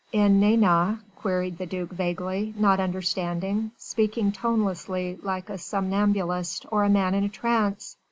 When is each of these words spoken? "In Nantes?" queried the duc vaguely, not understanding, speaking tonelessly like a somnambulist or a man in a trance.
"In 0.11 0.39
Nantes?" 0.39 0.97
queried 1.15 1.59
the 1.59 1.67
duc 1.67 1.89
vaguely, 1.89 2.55
not 2.57 2.79
understanding, 2.79 3.69
speaking 3.77 4.31
tonelessly 4.31 5.19
like 5.21 5.47
a 5.47 5.59
somnambulist 5.59 6.65
or 6.71 6.83
a 6.83 6.89
man 6.89 7.13
in 7.13 7.23
a 7.23 7.29
trance. 7.29 7.97